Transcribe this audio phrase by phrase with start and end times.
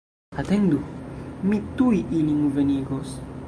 [0.43, 0.79] Atendu,
[1.51, 3.17] mi tuj ilin venigos!